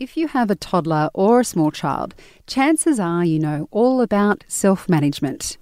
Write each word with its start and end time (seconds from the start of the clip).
if 0.00 0.16
you 0.16 0.28
have 0.28 0.50
a 0.50 0.56
toddler 0.56 1.10
or 1.12 1.40
a 1.40 1.44
small 1.44 1.70
child, 1.70 2.14
chances 2.46 2.98
are 2.98 3.24
you 3.24 3.38
know 3.38 3.68
all 3.70 4.00
about 4.00 4.44
self 4.48 4.88
management. 4.88 5.58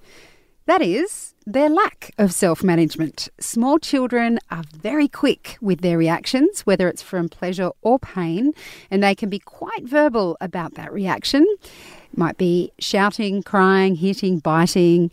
That 0.67 0.81
is, 0.81 1.35
their 1.45 1.69
lack 1.69 2.13
of 2.19 2.33
self 2.33 2.63
management. 2.63 3.29
Small 3.41 3.79
children 3.79 4.39
are 4.51 4.63
very 4.75 5.09
quick 5.09 5.59
with 5.61 5.81
their 5.81 5.99
reactions, 5.99 6.61
whether 6.61 6.89
it's 6.89 7.03
from 7.03 7.29
pleasure 7.29 7.73
or 7.83 7.99
pain, 7.99 8.53
and 8.91 9.03
they 9.03 9.15
can 9.15 9.29
be 9.29 9.41
quite 9.41 9.83
verbal 9.83 10.37
about 10.41 10.75
that 10.75 10.93
reaction. 10.93 11.45
It 12.13 12.17
might 12.17 12.39
be 12.39 12.71
shouting, 12.79 13.43
crying, 13.43 13.97
hitting, 13.97 14.39
biting. 14.39 15.11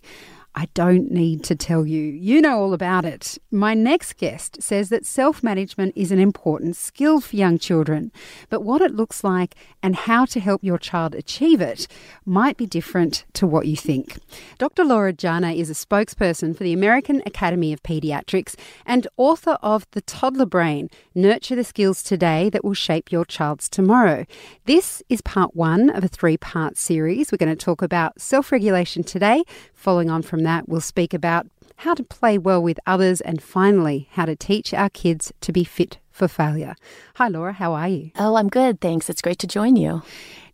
I 0.57 0.69
don't 0.73 1.11
need 1.11 1.43
to 1.45 1.55
tell 1.55 1.85
you. 1.85 2.01
You 2.01 2.39
know 2.39 2.57
all 2.59 2.73
about 2.73 3.03
it. 3.03 3.37
My 3.51 3.73
next 3.73 4.15
guest 4.15 4.63
says 4.63 4.87
that 4.87 5.05
self 5.05 5.43
management 5.43 5.91
is 5.97 6.13
an 6.13 6.19
important 6.19 6.77
skill 6.77 7.19
for 7.19 7.35
young 7.35 7.59
children, 7.59 8.09
but 8.49 8.61
what 8.63 8.81
it 8.81 8.95
looks 8.95 9.21
like 9.21 9.55
and 9.83 9.97
how 9.97 10.23
to 10.23 10.39
help 10.39 10.63
your 10.63 10.77
child 10.77 11.13
achieve 11.13 11.59
it 11.59 11.87
might 12.23 12.55
be 12.55 12.65
different 12.65 13.25
to 13.33 13.45
what 13.45 13.67
you 13.67 13.75
think. 13.75 14.17
Dr. 14.57 14.85
Laura 14.85 15.11
Jana 15.11 15.51
is 15.51 15.69
a 15.69 15.73
spokesperson 15.73 16.55
for 16.55 16.63
the 16.63 16.71
American 16.71 17.21
Academy 17.25 17.73
of 17.73 17.83
Pediatrics 17.83 18.55
and 18.85 19.07
author 19.17 19.57
of 19.61 19.85
The 19.91 20.01
Toddler 20.01 20.45
Brain 20.45 20.89
Nurture 21.13 21.57
the 21.57 21.65
Skills 21.65 22.01
Today 22.01 22.49
That 22.49 22.63
Will 22.63 22.73
Shape 22.73 23.11
Your 23.11 23.25
Child's 23.25 23.67
Tomorrow. 23.67 24.25
This 24.63 25.03
is 25.09 25.19
part 25.21 25.53
one 25.53 25.89
of 25.89 26.05
a 26.05 26.07
three 26.07 26.37
part 26.37 26.77
series. 26.77 27.33
We're 27.33 27.37
going 27.39 27.55
to 27.55 27.65
talk 27.65 27.81
about 27.81 28.21
self 28.21 28.53
regulation 28.53 29.03
today, 29.03 29.43
following 29.73 30.09
on 30.09 30.21
from 30.21 30.44
that, 30.45 30.67
we'll 30.69 30.81
speak 30.81 31.13
about 31.13 31.47
how 31.77 31.93
to 31.93 32.03
play 32.03 32.37
well 32.37 32.61
with 32.61 32.79
others 32.87 33.21
and 33.21 33.41
finally, 33.41 34.07
how 34.11 34.25
to 34.25 34.35
teach 34.35 34.73
our 34.73 34.89
kids 34.89 35.33
to 35.41 35.51
be 35.51 35.63
fit 35.63 35.97
for 36.11 36.27
failure. 36.27 36.75
Hi, 37.15 37.27
Laura, 37.27 37.53
how 37.53 37.73
are 37.73 37.89
you? 37.89 38.11
Oh, 38.17 38.35
I'm 38.35 38.47
good, 38.47 38.79
thanks. 38.79 39.09
It's 39.09 39.21
great 39.21 39.39
to 39.39 39.47
join 39.47 39.75
you. 39.75 40.01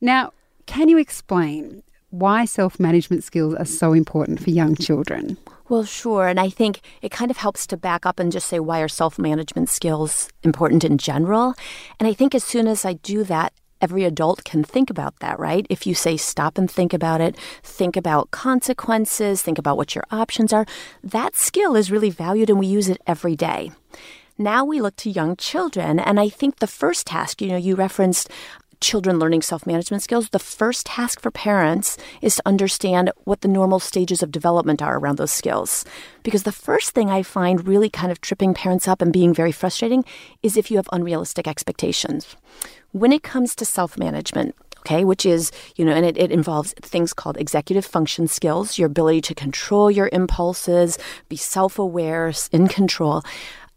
Now, 0.01 0.31
can 0.65 0.89
you 0.89 0.97
explain 0.97 1.83
why 2.09 2.45
self 2.45 2.79
management 2.79 3.23
skills 3.23 3.55
are 3.55 3.65
so 3.65 3.93
important 3.93 4.41
for 4.41 4.49
young 4.49 4.75
children? 4.75 5.37
Well, 5.69 5.85
sure. 5.85 6.27
And 6.27 6.39
I 6.39 6.49
think 6.49 6.81
it 7.01 7.11
kind 7.11 7.31
of 7.31 7.37
helps 7.37 7.65
to 7.67 7.77
back 7.77 8.05
up 8.05 8.19
and 8.19 8.31
just 8.31 8.47
say 8.47 8.59
why 8.59 8.81
are 8.81 8.89
self 8.89 9.17
management 9.17 9.69
skills 9.69 10.27
important 10.43 10.83
in 10.83 10.97
general. 10.97 11.53
And 11.99 12.07
I 12.07 12.13
think 12.13 12.35
as 12.35 12.43
soon 12.43 12.67
as 12.67 12.83
I 12.83 12.93
do 12.93 13.23
that, 13.23 13.53
every 13.81 14.03
adult 14.03 14.43
can 14.43 14.63
think 14.63 14.89
about 14.89 15.19
that, 15.19 15.39
right? 15.39 15.65
If 15.69 15.85
you 15.87 15.95
say 15.95 16.17
stop 16.17 16.57
and 16.57 16.69
think 16.69 16.93
about 16.93 17.21
it, 17.21 17.35
think 17.63 17.97
about 17.97 18.31
consequences, 18.31 19.41
think 19.41 19.57
about 19.57 19.77
what 19.77 19.95
your 19.95 20.05
options 20.11 20.53
are, 20.53 20.65
that 21.03 21.35
skill 21.35 21.75
is 21.75 21.91
really 21.91 22.09
valued 22.09 22.49
and 22.49 22.59
we 22.59 22.67
use 22.67 22.89
it 22.89 23.01
every 23.07 23.35
day. 23.35 23.71
Now 24.37 24.65
we 24.65 24.81
look 24.81 24.95
to 24.97 25.09
young 25.09 25.35
children, 25.35 25.99
and 25.99 26.19
I 26.19 26.29
think 26.29 26.57
the 26.59 26.65
first 26.65 27.05
task, 27.05 27.41
you 27.41 27.49
know, 27.49 27.57
you 27.57 27.75
referenced 27.75 28.29
children 28.81 29.19
learning 29.19 29.41
self 29.41 29.65
management 29.65 30.03
skills, 30.03 30.29
the 30.29 30.39
first 30.39 30.85
task 30.85 31.21
for 31.21 31.31
parents 31.31 31.97
is 32.21 32.35
to 32.35 32.41
understand 32.45 33.11
what 33.23 33.41
the 33.41 33.47
normal 33.47 33.79
stages 33.79 34.21
of 34.21 34.31
development 34.31 34.81
are 34.81 34.97
around 34.97 35.17
those 35.17 35.31
skills. 35.31 35.85
Because 36.23 36.43
the 36.43 36.51
first 36.51 36.91
thing 36.91 37.09
I 37.09 37.23
find 37.23 37.67
really 37.67 37.89
kind 37.89 38.11
of 38.11 38.21
tripping 38.21 38.53
parents 38.53 38.87
up 38.87 39.01
and 39.01 39.13
being 39.13 39.33
very 39.33 39.51
frustrating 39.51 40.03
is 40.43 40.57
if 40.57 40.69
you 40.69 40.77
have 40.77 40.89
unrealistic 40.91 41.47
expectations. 41.47 42.35
When 42.91 43.13
it 43.13 43.23
comes 43.23 43.55
to 43.55 43.65
self 43.65 43.97
management, 43.97 44.55
okay, 44.81 45.05
which 45.05 45.25
is, 45.25 45.51
you 45.75 45.85
know, 45.85 45.93
and 45.93 46.05
it, 46.05 46.17
it 46.17 46.31
involves 46.31 46.73
things 46.81 47.13
called 47.13 47.37
executive 47.37 47.85
function 47.85 48.27
skills, 48.27 48.77
your 48.77 48.87
ability 48.87 49.21
to 49.21 49.35
control 49.35 49.89
your 49.89 50.09
impulses, 50.11 50.97
be 51.29 51.37
self 51.37 51.79
aware, 51.79 52.33
in 52.51 52.67
control. 52.67 53.23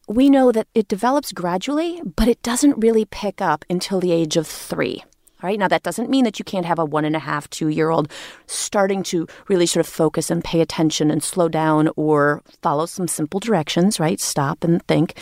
We 0.07 0.29
know 0.29 0.53
that 0.53 0.69
it 0.75 0.89
develops 0.89 1.33
gradually, 1.33 2.03
but 2.05 2.29
it 2.29 2.43
doesn't 2.43 2.79
really 2.79 3.07
pick 3.07 3.41
up 3.41 3.65
until 3.71 4.01
the 4.01 4.13
age 4.13 4.37
of 4.37 4.47
three. 4.47 5.03
All 5.43 5.49
right. 5.49 5.59
Now, 5.59 5.69
that 5.69 5.83
doesn't 5.83 6.11
mean 6.11 6.25
that 6.25 6.39
you 6.39 6.45
can't 6.45 6.67
have 6.67 6.79
a 6.79 6.85
one 6.85 7.05
and 7.05 7.17
a 7.17 7.21
half, 7.21 7.49
two 7.51 7.69
year 7.69 7.91
old 7.91 8.11
starting 8.47 9.03
to 9.05 9.27
really 9.49 9.67
sort 9.67 9.85
of 9.85 9.93
focus 9.93 10.31
and 10.31 10.45
pay 10.45 10.61
attention 10.61 11.11
and 11.11 11.23
slow 11.23 11.49
down 11.49 11.91
or 11.97 12.43
follow 12.63 12.87
some 12.87 13.09
simple 13.09 13.41
directions, 13.41 14.01
right? 14.01 14.21
Stop 14.21 14.65
and 14.65 14.83
think. 14.87 15.19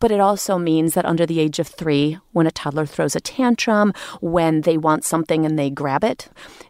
But 0.00 0.10
it 0.10 0.20
also 0.20 0.58
means 0.58 0.94
that 0.94 1.04
under 1.04 1.26
the 1.26 1.40
age 1.40 1.58
of 1.58 1.66
three, 1.66 2.18
when 2.32 2.46
a 2.46 2.50
toddler 2.50 2.86
throws 2.86 3.16
a 3.16 3.20
tantrum, 3.20 3.92
when 4.20 4.60
they 4.62 4.78
want 4.78 5.04
something 5.04 5.44
and 5.44 5.58
they 5.58 5.70
grab 5.70 6.04
it, 6.04 6.28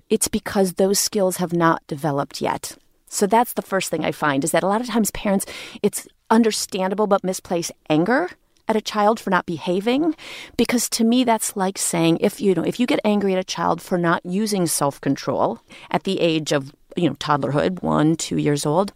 it's 0.09 0.29
because 0.29 0.75
those 0.75 0.99
skills 0.99 1.37
have 1.37 1.53
not 1.53 1.87
developed 1.87 2.41
yet. 2.41 2.77
So 3.09 3.27
that's 3.27 3.53
the 3.53 3.63
first 3.63 3.91
thing 3.91 4.05
I 4.05 4.13
find 4.13 4.45
is 4.45 4.51
that 4.53 4.63
a 4.63 4.67
lot 4.67 4.81
of 4.81 4.87
times 4.87 5.11
parents, 5.11 5.47
it's 5.83 6.07
understandable 6.31 7.07
but 7.07 7.25
misplaced 7.25 7.73
anger 7.89 8.31
at 8.67 8.77
a 8.77 8.81
child 8.81 9.19
for 9.19 9.31
not 9.31 9.47
behaving 9.47 10.15
because 10.57 10.89
to 10.91 11.03
me 11.05 11.25
that's 11.25 11.57
like 11.57 11.79
saying 11.79 12.19
if 12.21 12.41
you 12.41 12.55
know 12.55 12.65
if 12.65 12.79
you 12.79 12.87
get 12.87 13.01
angry 13.03 13.33
at 13.33 13.39
a 13.39 13.45
child 13.45 13.81
for 13.81 13.97
not 13.97 14.25
using 14.27 14.67
self-control 14.67 15.61
at 15.91 16.05
the 16.05 16.21
age 16.21 16.53
of 16.53 16.75
you 16.95 17.09
know 17.09 17.15
toddlerhood 17.15 17.83
1 17.83 18.17
2 18.17 18.37
years 18.37 18.67
old 18.67 18.93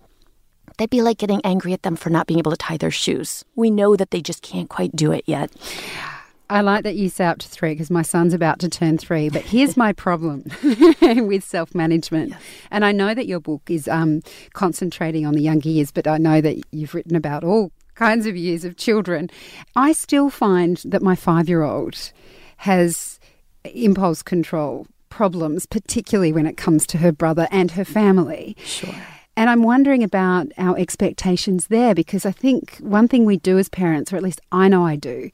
That'd 0.79 0.91
be 0.91 1.03
like 1.03 1.19
getting 1.19 1.41
angry 1.45 1.73
at 1.73 1.83
them 1.83 1.97
for 1.97 2.11
not 2.11 2.27
being 2.27 2.39
able 2.39 2.51
to 2.51 2.57
tie 2.57 2.77
their 2.77 2.91
shoes. 2.91 3.45
We 3.55 3.71
know 3.71 3.95
that 3.97 4.11
they 4.11 4.23
just 4.23 4.43
can't 4.43 4.69
quite 4.69 4.97
do 4.97 5.13
it 5.13 5.25
yet. 5.27 5.51
I 6.53 6.61
like 6.61 6.85
that 6.85 6.97
you 6.97 7.09
say 7.09 7.25
up 7.25 7.39
to 7.39 7.49
three 7.49 7.73
because 7.73 7.91
my 7.91 8.03
son's 8.03 8.35
about 8.35 8.59
to 8.59 8.69
turn 8.69 8.99
three. 8.99 9.31
But 9.31 9.41
here's 9.41 9.75
my 9.75 9.95
problem 9.95 10.45
with 11.01 11.45
self 11.45 11.75
management. 11.75 12.31
Yes. 12.31 12.43
And 12.71 12.85
I 12.85 12.93
know 12.93 13.15
that 13.15 13.27
your 13.27 13.41
book 13.41 13.63
is 13.69 13.89
um, 13.89 14.21
concentrating 14.53 15.25
on 15.25 15.33
the 15.33 15.41
younger 15.41 15.71
years, 15.71 15.91
but 15.91 16.07
I 16.07 16.19
know 16.19 16.43
that 16.43 16.59
you've 16.71 16.95
written 16.95 17.17
about 17.17 17.43
all 17.43 17.73
kinds 17.95 18.27
of 18.27 18.37
years 18.37 18.67
of 18.67 18.77
children. 18.77 19.31
I 19.77 19.93
still 19.93 20.29
find 20.29 20.77
that 20.85 21.01
my 21.01 21.15
five 21.15 21.49
year 21.49 21.63
old 21.63 22.13
has 22.59 23.19
impulse 23.65 24.23
control 24.23 24.87
problems, 25.09 25.65
particularly 25.65 26.35
when 26.35 26.47
it 26.47 26.59
comes 26.59 26.87
to 26.89 26.99
her 26.99 27.13
brother 27.13 27.49
and 27.51 27.71
her 27.71 27.85
family. 27.85 28.57
Sure. 28.63 28.95
And 29.39 29.49
I'm 29.49 29.63
wondering 29.63 30.05
about 30.05 30.49
our 30.59 30.79
expectations 30.79 31.69
there 31.69 31.95
because 31.95 32.27
I 32.27 32.33
think 32.33 32.77
one 32.81 33.09
thing 33.09 33.25
we 33.25 33.39
do 33.39 33.57
as 33.59 33.71
parents, 33.71 34.13
or 34.13 34.17
at 34.17 34.23
least 34.23 34.43
I 34.53 34.69
know 34.69 34.85
I 34.85 34.97
do, 34.97 35.31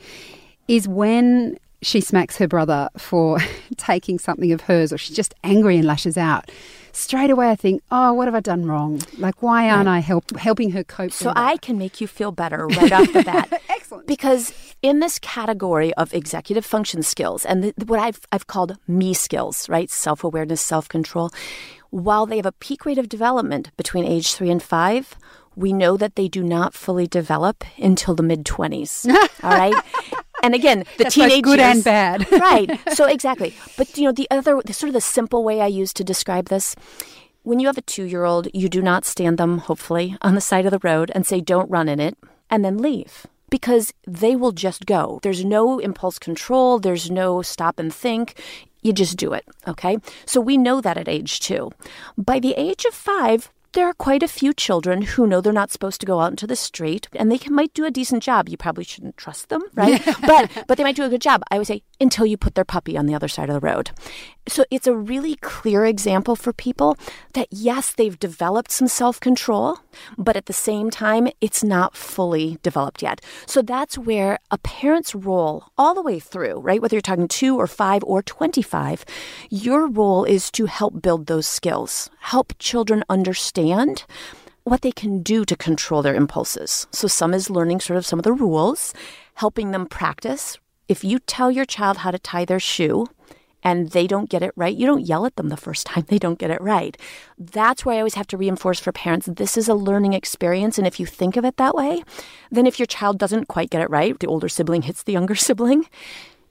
is 0.68 0.86
when 0.86 1.58
she 1.82 2.00
smacks 2.00 2.36
her 2.36 2.48
brother 2.48 2.88
for 2.96 3.38
taking 3.76 4.18
something 4.18 4.52
of 4.52 4.62
hers 4.62 4.92
or 4.92 4.98
she's 4.98 5.16
just 5.16 5.34
angry 5.44 5.76
and 5.76 5.86
lashes 5.86 6.16
out 6.16 6.50
straight 6.92 7.30
away 7.30 7.50
I 7.50 7.56
think, 7.56 7.82
oh, 7.90 8.12
what 8.12 8.26
have 8.26 8.34
I 8.34 8.40
done 8.40 8.66
wrong? 8.66 9.00
Like, 9.18 9.42
why 9.42 9.70
aren't. 9.70 9.88
I 9.88 10.00
help, 10.00 10.36
helping 10.36 10.72
her 10.72 10.84
cope? 10.84 11.12
So 11.12 11.32
I 11.34 11.56
can 11.58 11.78
make 11.78 12.00
you 12.00 12.06
feel 12.06 12.32
better 12.32 12.66
right 12.66 12.92
off 12.92 13.12
the 13.12 13.22
bat. 13.22 13.62
Excellent. 13.68 14.06
Because 14.06 14.52
in 14.82 15.00
this 15.00 15.18
category 15.20 15.94
of 15.94 16.12
executive 16.12 16.66
function 16.66 17.02
skills 17.02 17.44
and 17.46 17.62
the, 17.62 17.74
what 17.86 18.00
I've, 18.00 18.20
I've 18.32 18.48
called 18.48 18.76
me 18.86 19.14
skills, 19.14 19.68
right? 19.68 19.90
Self 19.90 20.24
awareness, 20.24 20.60
self 20.60 20.88
control, 20.88 21.30
while 21.90 22.26
they 22.26 22.36
have 22.36 22.46
a 22.46 22.52
peak 22.52 22.84
rate 22.84 22.98
of 22.98 23.08
development 23.08 23.70
between 23.76 24.04
age 24.04 24.34
three 24.34 24.50
and 24.50 24.62
five, 24.62 25.14
we 25.56 25.72
know 25.72 25.96
that 25.96 26.16
they 26.16 26.28
do 26.28 26.42
not 26.42 26.74
fully 26.74 27.06
develop 27.06 27.64
until 27.78 28.14
the 28.14 28.22
mid 28.22 28.44
20s. 28.44 29.08
all 29.42 29.50
right. 29.50 29.74
And 30.43 30.54
again, 30.54 30.84
the 30.97 31.04
That's 31.04 31.15
teenage 31.15 31.43
good 31.43 31.60
and 31.60 31.82
bad. 31.82 32.31
right. 32.41 32.81
So 32.94 33.06
exactly. 33.06 33.54
But 33.76 33.97
you 33.97 34.04
know, 34.04 34.12
the 34.12 34.28
other 34.31 34.60
the, 34.65 34.72
sort 34.72 34.88
of 34.88 34.94
the 34.94 35.00
simple 35.00 35.44
way 35.44 35.60
I 35.60 35.66
use 35.66 35.93
to 35.94 36.04
describe 36.04 36.49
this 36.49 36.75
when 37.49 37.60
you 37.60 37.66
have 37.66 37.78
a 37.78 37.82
two 37.82 38.04
year 38.04 38.25
old, 38.25 38.48
you 38.53 38.69
do 38.69 38.82
not 38.82 39.06
stand 39.06 39.38
them, 39.38 39.59
hopefully, 39.59 40.16
on 40.21 40.34
the 40.34 40.41
side 40.41 40.66
of 40.66 40.71
the 40.71 40.87
road 40.87 41.10
and 41.15 41.27
say, 41.27 41.41
don't 41.41 41.71
run 41.71 41.88
in 41.88 41.98
it, 41.98 42.16
and 42.50 42.62
then 42.62 42.77
leave. 42.77 43.27
Because 43.48 43.94
they 44.06 44.37
will 44.37 44.53
just 44.53 44.84
go. 44.84 45.21
There's 45.22 45.44
no 45.44 45.78
impulse 45.78 46.19
control. 46.19 46.78
There's 46.78 47.10
no 47.10 47.41
stop 47.41 47.78
and 47.78 47.94
think 47.94 48.38
you 48.82 48.93
just 48.93 49.16
do 49.16 49.32
it. 49.32 49.47
Okay. 49.66 49.97
So 50.27 50.43
we 50.43 50.59
know 50.59 50.82
that 50.82 50.98
at 50.98 51.09
age 51.09 51.41
two. 51.41 51.71
By 52.19 52.38
the 52.38 52.53
age 52.59 52.84
of 52.84 52.93
five, 52.93 53.50
there 53.72 53.86
are 53.86 53.94
quite 53.94 54.22
a 54.22 54.28
few 54.28 54.54
children 54.54 55.02
who 55.02 55.26
know 55.26 55.40
they're 55.40 55.52
not 55.52 55.70
supposed 55.70 56.00
to 56.00 56.06
go 56.06 56.20
out 56.20 56.30
into 56.30 56.46
the 56.46 56.56
street 56.56 57.08
and 57.14 57.30
they 57.30 57.38
can, 57.38 57.54
might 57.54 57.74
do 57.74 57.84
a 57.84 57.90
decent 57.90 58.22
job. 58.22 58.48
You 58.48 58.56
probably 58.56 58.84
shouldn't 58.84 59.16
trust 59.16 59.48
them, 59.48 59.62
right? 59.74 60.02
but 60.26 60.50
but 60.66 60.78
they 60.78 60.84
might 60.84 60.96
do 60.96 61.04
a 61.04 61.08
good 61.08 61.20
job. 61.20 61.42
I 61.50 61.58
would 61.58 61.66
say 61.66 61.82
until 62.00 62.26
you 62.26 62.36
put 62.36 62.54
their 62.54 62.64
puppy 62.64 62.96
on 62.96 63.06
the 63.06 63.14
other 63.14 63.28
side 63.28 63.50
of 63.50 63.54
the 63.54 63.66
road. 63.66 63.90
So 64.47 64.65
it's 64.70 64.86
a 64.86 64.97
really 64.97 65.34
clear 65.36 65.84
example 65.84 66.34
for 66.34 66.53
people 66.53 66.97
that 67.34 67.48
yes, 67.50 67.92
they've 67.92 68.18
developed 68.18 68.70
some 68.70 68.88
self-control, 68.88 69.78
but 70.16 70.36
at 70.36 70.47
the 70.47 70.53
same 70.53 70.91
time 70.91 71.28
it's 71.41 71.62
not 71.62 71.97
fully 71.97 72.59
developed 72.62 73.03
yet. 73.03 73.21
So 73.47 73.60
that's 73.60 73.98
where 73.98 74.38
a 74.50 74.59
parent's 74.59 75.14
role 75.14 75.64
all 75.76 75.94
the 75.94 76.03
way 76.03 76.18
through, 76.18 76.60
right? 76.60 76.80
Whether 76.80 76.97
you're 76.97 77.03
talking 77.03 77.28
2 77.28 77.59
or 77.59 77.66
5 77.66 78.04
or 78.04 78.22
25, 78.22 79.04
your 79.50 79.88
role 79.88 80.24
is 80.24 80.50
to 80.53 80.66
help 80.66 81.03
build 81.03 81.26
those 81.26 81.47
skills. 81.47 82.09
Help 82.21 82.54
children 82.59 83.04
understand 83.10 83.58
understand 83.59 84.05
what 84.65 84.83
they 84.83 84.93
can 84.93 85.22
do 85.22 85.45
to 85.45 85.57
control 85.57 86.03
their 86.03 86.15
impulses. 86.15 86.87
So 86.93 87.09
some 87.09 87.34
is 87.34 87.51
learning 87.51 87.81
sort 87.81 87.97
of 87.97 88.07
some 88.07 88.19
of 88.19 88.25
the 88.25 88.33
rules, 88.33 88.93
helping 89.34 89.71
them 89.71 89.87
practice. 89.87 90.59
If 90.89 91.05
you 91.05 91.19
tell 91.21 91.51
your 91.51 91.65
child 91.65 91.99
how 91.99 92.10
to 92.10 92.19
tie 92.19 92.45
their 92.45 92.60
shoe, 92.60 93.07
and 93.65 93.91
they 93.91 94.07
don't 94.07 94.31
get 94.31 94.43
it 94.43 94.53
right, 94.57 94.77
you 94.77 94.87
don't 94.87 95.07
yell 95.07 95.27
at 95.27 95.34
them 95.37 95.49
the 95.49 95.57
first 95.57 95.87
time 95.87 96.05
they 96.09 96.19
don't 96.19 96.39
get 96.39 96.51
it 96.51 96.60
right. 96.60 96.97
That's 97.39 97.84
where 97.84 97.97
I 97.97 97.99
always 97.99 98.15
have 98.15 98.28
to 98.28 98.37
reinforce 98.37 98.78
for 98.78 98.93
parents 98.93 99.27
this 99.27 99.57
is 99.57 99.69
a 99.69 99.75
learning 99.75 100.13
experience. 100.13 100.78
And 100.78 100.87
if 100.87 101.01
you 101.01 101.07
think 101.07 101.37
of 101.37 101.45
it 101.45 101.57
that 101.57 101.75
way, 101.75 102.05
then 102.51 102.66
if 102.66 102.78
your 102.78 102.87
child 102.87 103.19
doesn't 103.19 103.49
quite 103.49 103.71
get 103.71 103.83
it 103.83 103.91
right, 103.91 104.19
the 104.19 104.28
older 104.28 104.49
sibling 104.49 104.83
hits 104.83 105.03
the 105.03 105.13
younger 105.13 105.34
sibling, 105.47 105.87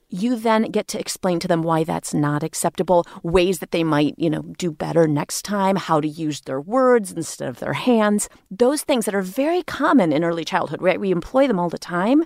you 0.10 0.36
then 0.36 0.64
get 0.64 0.88
to 0.90 1.00
explain 1.00 1.40
to 1.40 1.48
them 1.48 1.64
why 1.64 1.84
that's 1.84 2.14
not 2.14 2.44
acceptable, 2.44 3.06
ways 3.24 3.60
that 3.60 3.72
they 3.72 3.84
might, 3.84 4.16
you 4.18 4.30
know, 4.30 4.42
do 4.58 4.72
better 4.72 5.08
next 5.08 5.44
time, 5.44 5.76
how 5.76 6.00
to 6.00 6.08
use 6.08 6.42
their 6.42 6.62
words 6.62 7.12
instead 7.12 7.50
of 7.50 7.60
their 7.60 7.74
hands. 7.74 8.30
Those 8.50 8.84
things 8.84 9.06
that 9.06 9.16
are 9.16 9.22
very 9.22 9.64
common 9.64 10.14
in 10.14 10.24
early 10.24 10.46
childhood, 10.46 10.82
right? 10.82 11.00
We 11.00 11.12
employ 11.12 11.48
them 11.48 11.60
all 11.60 11.70
the 11.70 11.78
time. 11.78 12.24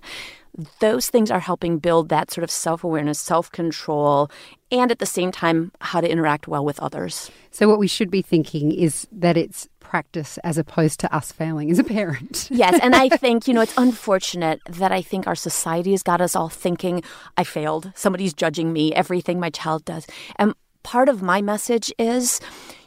Those 0.80 1.10
things 1.10 1.32
are 1.32 1.40
helping 1.40 1.80
build 1.80 2.10
that 2.10 2.30
sort 2.30 2.44
of 2.44 2.52
self 2.52 2.84
awareness, 2.84 3.20
self 3.20 3.52
control, 3.52 4.30
and 4.72 4.92
at 4.92 5.00
the 5.00 5.06
same 5.06 5.32
time, 5.32 5.72
how 5.80 6.02
to 6.02 6.12
interact 6.12 6.48
well 6.48 6.66
with 6.66 6.80
others. 6.82 7.32
So, 7.52 7.70
what 7.70 7.80
we 7.80 7.88
should 7.88 8.12
be 8.12 8.22
thinking 8.22 8.72
is 8.72 9.08
that 9.14 9.38
it's 9.38 9.70
practice 9.92 10.38
as 10.46 10.58
opposed 10.58 11.02
to 11.02 11.14
us 11.14 11.34
failing 11.34 11.70
as 11.70 11.78
a 11.78 11.84
parent. 11.84 12.48
yes, 12.52 12.80
and 12.82 12.96
I 12.96 13.10
think, 13.10 13.46
you 13.46 13.54
know, 13.54 13.60
it's 13.60 13.78
unfortunate 13.78 14.62
that 14.70 14.94
I 14.94 15.02
think 15.02 15.28
our 15.28 15.36
society 15.36 15.92
has 15.92 16.02
got 16.02 16.22
us 16.22 16.34
all 16.34 16.48
thinking, 16.48 17.04
I 17.36 17.44
failed. 17.44 17.92
Somebody's 17.94 18.34
judging 18.34 18.72
me, 18.72 18.94
everything 18.94 19.38
my 19.38 19.50
child 19.50 19.84
does. 19.84 20.08
And 20.38 20.54
part 20.84 21.10
of 21.10 21.22
my 21.22 21.42
message 21.42 21.92
is, 22.00 22.40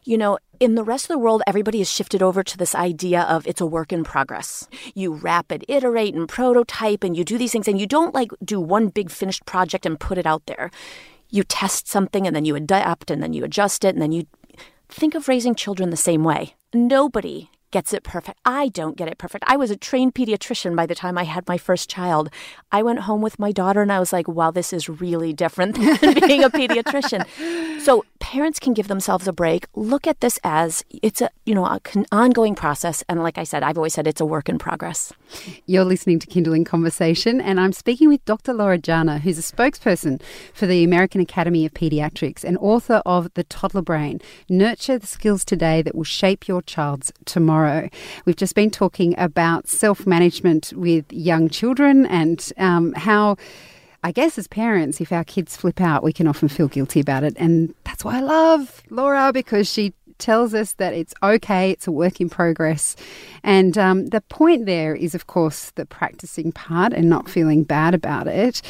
you 0.05 0.17
know, 0.17 0.39
in 0.61 0.77
the 0.77 0.83
rest 0.83 1.05
of 1.05 1.09
the 1.09 1.19
world, 1.19 1.43
everybody 1.47 1.79
has 1.81 1.91
shifted 1.91 2.23
over 2.23 2.43
to 2.43 2.57
this 2.57 2.75
idea 2.75 3.21
of 3.25 3.47
it's 3.47 3.61
a 3.61 3.67
work 3.67 3.93
in 3.93 4.03
progress. 4.03 4.67
You 4.95 5.13
rapid 5.13 5.63
iterate 5.69 6.15
and 6.15 6.27
prototype 6.27 7.05
and 7.05 7.15
you 7.15 7.23
do 7.23 7.37
these 7.37 7.53
things 7.53 7.69
and 7.69 7.79
you 7.79 7.87
don't 7.87 8.15
like 8.15 8.31
do 8.43 8.59
one 8.59 8.89
big 8.89 9.11
finished 9.11 9.45
project 9.45 9.85
and 9.85 10.01
put 10.01 10.17
it 10.17 10.25
out 10.25 10.47
there. 10.47 10.71
You 11.29 11.45
test 11.45 11.87
something 11.87 12.27
and 12.27 12.35
then 12.35 12.47
you 12.47 12.57
adapt 12.57 13.11
and 13.11 13.23
then 13.23 13.35
you 13.35 13.45
adjust 13.45 13.85
it 13.85 13.95
and 13.95 14.01
then 14.01 14.13
you 14.13 14.25
think 14.89 15.15
of 15.15 15.29
raising 15.29 15.55
children 15.55 15.91
the 15.91 15.97
same 15.97 16.25
way. 16.25 16.55
Nobody 16.75 17.51
gets 17.71 17.93
it 17.93 18.03
perfect. 18.05 18.39
I 18.45 18.69
don't 18.69 18.97
get 18.97 19.09
it 19.09 19.19
perfect. 19.19 19.45
I 19.47 19.57
was 19.57 19.71
a 19.71 19.77
trained 19.77 20.15
pediatrician 20.15 20.77
by 20.77 20.87
the 20.87 20.95
time 20.95 21.17
I 21.17 21.25
had 21.25 21.47
my 21.49 21.59
first 21.59 21.89
child. 21.89 22.31
I 22.71 22.83
went 22.83 23.01
home 23.01 23.21
with 23.21 23.39
my 23.39 23.51
daughter 23.51 23.83
and 23.83 23.93
I 23.93 23.99
was 23.99 24.13
like, 24.13 24.29
wow, 24.29 24.53
this 24.53 24.73
is 24.73 24.89
really 24.89 25.33
different 25.33 25.75
than 26.01 26.15
being 26.15 26.45
a 26.45 26.51
pediatrician. 26.51 27.27
So 27.85 28.03
parents 28.19 28.59
can 28.59 28.73
give 28.73 28.89
themselves 28.89 29.29
a 29.29 29.33
break. 29.35 29.67
Look 29.75 30.07
at 30.07 30.21
this 30.21 30.41
as 30.43 30.83
it's 31.03 31.21
a, 31.21 31.29
you 31.45 31.55
know, 31.55 31.67
an 31.67 32.07
ongoing 32.11 32.55
process. 32.55 33.05
And 33.11 33.23
like 33.23 33.37
I 33.37 33.45
said, 33.45 33.63
I've 33.63 33.77
always 33.77 33.93
said 33.93 34.07
it's 34.07 34.23
a 34.23 34.25
work 34.25 34.49
in 34.49 34.59
progress. 34.59 35.13
You're 35.67 35.85
listening 35.85 36.19
to 36.21 36.27
Kinderling 36.27 36.65
Conversation 36.65 37.43
and 37.43 37.61
I'm 37.61 37.75
speaking 37.75 38.09
with 38.09 38.25
Dr. 38.25 38.55
Laura 38.55 38.79
Jana, 38.79 39.19
who's 39.19 39.39
a 39.39 39.43
spokesperson 39.43 40.23
for 40.55 40.67
the 40.67 40.83
American 40.83 41.21
Academy 41.21 41.67
of 41.67 41.75
Pediatrics 41.75 42.43
and 42.43 42.57
author 42.57 43.03
of 43.05 43.31
The 43.35 43.45
Toddler 43.45 43.83
Brain, 43.83 44.19
Nurture 44.49 44.99
the 44.99 45.07
Skills 45.07 45.45
Today 45.45 45.83
That 45.83 45.95
Will 45.95 46.05
Shape 46.05 46.49
Your 46.49 46.63
Child's 46.63 47.13
Tomorrow. 47.27 47.91
We've 48.25 48.35
just 48.35 48.55
been 48.55 48.71
talking 48.71 49.15
about 49.19 49.69
self 49.69 50.07
management 50.07 50.73
with 50.75 51.05
young 51.13 51.51
children 51.51 52.07
and 52.07 52.51
um, 52.57 52.95
how. 52.95 53.37
I 54.05 54.13
guess 54.13 54.37
as 54.37 54.47
parents, 54.47 55.01
if 55.01 55.13
our 55.13 55.25
kids 55.25 55.57
flip 55.57 55.81
out, 55.81 56.03
we 56.03 56.13
can 56.13 56.27
often 56.27 56.49
feel 56.49 56.69
guilty 56.69 57.01
about 57.01 57.25
it. 57.25 57.35
And 57.39 57.75
that's 57.85 58.05
why 58.05 58.19
I 58.19 58.21
love 58.21 58.83
Laura 58.91 59.33
because 59.33 59.67
she 59.67 59.95
tells 60.19 60.53
us 60.53 60.75
that 60.75 60.93
it's 60.93 61.15
okay, 61.23 61.71
it's 61.71 61.87
a 61.87 61.91
work 61.91 62.21
in 62.21 62.29
progress. 62.29 62.97
And 63.43 63.79
um, 63.79 64.07
the 64.09 64.21
point 64.21 64.67
there 64.67 64.95
is, 64.95 65.15
of 65.15 65.27
course, 65.27 65.71
the 65.73 65.87
practicing 65.87 66.53
part 66.53 66.93
and 66.93 67.09
not 67.09 67.31
feeling 67.31 67.65
bad 67.65 67.95
about 67.95 68.27
it. 68.27 68.61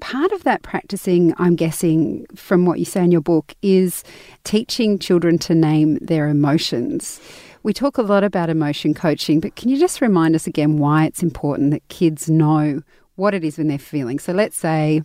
Part 0.00 0.32
of 0.32 0.42
that 0.42 0.62
practicing, 0.62 1.34
I'm 1.38 1.54
guessing, 1.54 2.26
from 2.34 2.66
what 2.66 2.80
you 2.80 2.84
say 2.84 3.04
in 3.04 3.12
your 3.12 3.20
book, 3.20 3.54
is 3.62 4.02
teaching 4.42 4.98
children 4.98 5.38
to 5.38 5.54
name 5.54 5.98
their 6.00 6.26
emotions. 6.26 7.20
We 7.62 7.72
talk 7.72 7.96
a 7.96 8.02
lot 8.02 8.24
about 8.24 8.50
emotion 8.50 8.92
coaching, 8.92 9.38
but 9.38 9.54
can 9.54 9.68
you 9.68 9.78
just 9.78 10.00
remind 10.00 10.34
us 10.34 10.48
again 10.48 10.78
why 10.78 11.04
it's 11.04 11.22
important 11.22 11.70
that 11.70 11.86
kids 11.88 12.28
know 12.28 12.82
what 13.20 13.34
it 13.34 13.44
is 13.44 13.58
when 13.58 13.68
they're 13.68 13.78
feeling? 13.78 14.18
So 14.18 14.32
let's 14.32 14.56
say, 14.56 15.02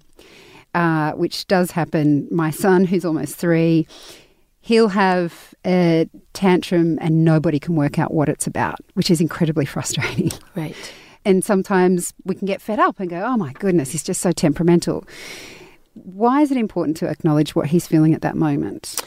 uh, 0.73 1.11
which 1.11 1.47
does 1.47 1.71
happen, 1.71 2.27
my 2.31 2.49
son, 2.49 2.85
who's 2.85 3.05
almost 3.05 3.35
three, 3.35 3.87
he'll 4.61 4.87
have 4.87 5.53
a 5.65 6.09
tantrum 6.33 6.97
and 7.01 7.23
nobody 7.23 7.59
can 7.59 7.75
work 7.75 7.99
out 7.99 8.13
what 8.13 8.29
it's 8.29 8.47
about, 8.47 8.79
which 8.93 9.11
is 9.11 9.21
incredibly 9.21 9.65
frustrating. 9.75 10.31
Right. 10.55 10.75
And 11.23 11.43
sometimes 11.43 12.13
we 12.23 12.35
can 12.35 12.45
get 12.45 12.61
fed 12.61 12.79
up 12.79 12.99
and 12.99 13.09
go, 13.09 13.21
oh 13.23 13.37
my 13.37 13.53
goodness, 13.53 13.91
he's 13.91 14.03
just 14.03 14.21
so 14.21 14.31
temperamental. 14.31 15.05
Why 15.93 16.41
is 16.41 16.51
it 16.51 16.57
important 16.57 16.97
to 16.97 17.07
acknowledge 17.07 17.55
what 17.55 17.67
he's 17.67 17.87
feeling 17.87 18.13
at 18.13 18.21
that 18.21 18.35
moment? 18.35 19.01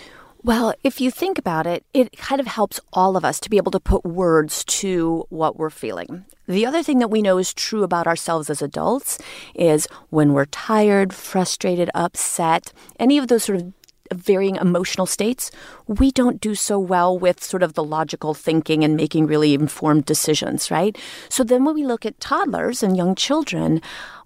Well, 0.45 0.73
if 0.85 1.01
you 1.01 1.11
think 1.11 1.37
about 1.37 1.67
it, 1.67 1.85
it 1.93 2.17
kind 2.17 2.41
of 2.41 2.47
helps 2.47 2.79
all 2.93 3.17
of 3.17 3.25
us 3.25 3.41
to 3.41 3.51
be 3.51 3.57
able 3.57 3.73
to 3.73 3.81
put 3.81 4.05
words 4.05 4.65
to 4.65 5.27
what 5.31 5.57
we're 5.59 5.69
feeling. 5.69 6.25
The 6.47 6.65
other 6.65 6.83
thing 6.83 7.01
that 7.01 7.11
we 7.11 7.23
know 7.23 7.39
is 7.39 7.53
true 7.53 7.83
about 7.83 8.07
ourselves 8.07 8.49
as 8.49 8.63
adults 8.63 9.19
is 9.55 9.89
when 10.11 10.33
we're 10.33 10.47
tired, 10.47 11.13
frustrated, 11.13 11.91
upset, 11.93 12.73
any 13.01 13.19
of 13.19 13.27
those 13.27 13.45
sort 13.45 13.61
of 13.61 13.73
varying 14.13 14.57
emotional 14.57 15.07
states, 15.07 15.51
we 15.87 16.11
don't 16.11 16.41
do 16.41 16.55
so 16.55 16.79
well 16.79 17.19
with 17.19 17.43
sort 17.43 17.63
of 17.63 17.75
the 17.75 17.85
logical 17.85 18.35
thinking 18.35 18.85
and 18.85 18.97
making 18.97 19.27
really 19.27 19.55
informed 19.55 20.05
decisions, 20.05 20.71
right? 20.71 20.97
So 21.29 21.45
then 21.45 21.65
when 21.65 21.75
we 21.75 21.85
look 21.85 22.07
at 22.07 22.21
toddlers 22.21 22.83
and 22.83 22.97
young 22.97 23.15
children, 23.15 23.81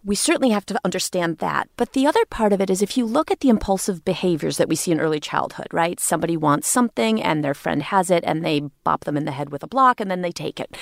we 0.05 0.15
certainly 0.15 0.51
have 0.51 0.67
to 0.67 0.81
understand 0.85 1.39
that. 1.39 1.69
But 1.77 1.93
the 1.93 2.07
other 2.07 2.25
part 2.27 2.53
of 2.53 2.61
it 2.61 2.71
is 2.71 2.83
if 2.83 2.97
you 2.97 3.05
look 3.07 3.31
at 3.31 3.41
the 3.41 3.49
impulsive 3.49 4.05
behaviors 4.05 4.57
that 4.57 4.69
we 4.69 4.77
see 4.77 4.91
in 4.91 5.01
early 5.01 5.21
childhood, 5.21 5.69
right? 5.73 6.01
Somebody 6.01 6.37
wants 6.37 6.69
something 6.69 7.23
and 7.23 7.45
their 7.45 7.55
friend 7.55 7.83
has 7.83 8.11
it 8.11 8.25
and 8.27 8.45
they 8.45 8.61
bop 8.85 9.05
them 9.05 9.17
in 9.17 9.25
the 9.25 9.33
head 9.33 9.51
with 9.51 9.63
a 9.63 9.69
block 9.69 10.01
and 10.01 10.11
then 10.11 10.23
they 10.23 10.33
take 10.33 10.59
it, 10.59 10.77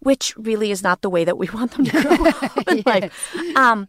which 0.00 0.36
really 0.36 0.70
is 0.70 0.82
not 0.82 1.02
the 1.02 1.10
way 1.10 1.24
that 1.24 1.38
we 1.38 1.48
want 1.54 1.72
them 1.72 1.84
to 1.84 2.02
grow 2.02 2.26
up 2.26 2.68
in 2.68 2.76
yes. 2.84 2.86
life. 2.86 3.56
Um, 3.56 3.88